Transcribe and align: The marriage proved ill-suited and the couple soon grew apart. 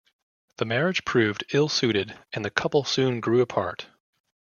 The 0.57 0.65
marriage 0.65 1.05
proved 1.05 1.43
ill-suited 1.53 2.17
and 2.33 2.43
the 2.43 2.49
couple 2.49 2.83
soon 2.85 3.19
grew 3.19 3.39
apart. 3.41 3.85